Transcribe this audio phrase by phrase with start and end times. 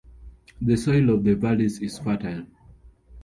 [0.59, 2.47] The soil of the valleys is fertile.